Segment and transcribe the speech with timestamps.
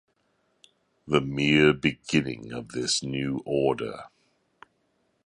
[1.07, 4.05] The mere beginning of this new order.